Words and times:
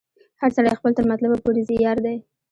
هر 0.41 0.49
سړی 0.55 0.77
خپل 0.79 0.91
تر 0.97 1.05
مطلبه 1.11 1.37
پوري 1.43 1.63
یار 1.85 1.97
دی 2.05 2.17